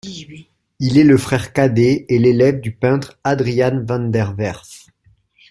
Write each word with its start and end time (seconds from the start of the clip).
Il 0.79 0.97
est 0.97 1.03
le 1.03 1.15
frère 1.15 1.53
cadet 1.53 2.07
et 2.09 2.17
l'élève 2.17 2.59
du 2.59 2.71
peintre 2.71 3.19
Adriaen 3.23 3.85
van 3.87 3.99
der 4.09 4.33
Werff. 4.35 4.87